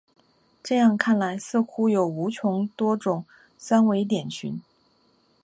[0.63, 3.23] 这样看来似乎有无穷多种
[3.55, 4.59] 三维点群。